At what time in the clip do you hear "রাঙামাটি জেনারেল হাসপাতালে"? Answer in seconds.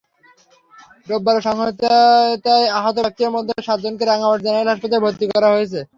4.05-5.03